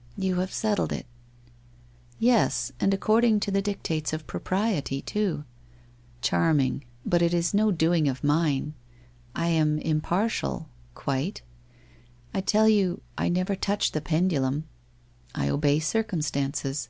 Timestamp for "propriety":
4.26-5.02